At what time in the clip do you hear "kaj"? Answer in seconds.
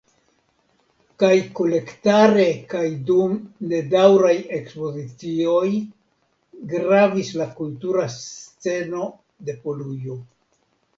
1.23-1.33, 2.71-2.85